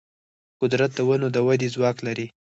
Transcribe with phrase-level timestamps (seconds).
[0.61, 2.25] قدرت د ونو د ودې ځواک لري.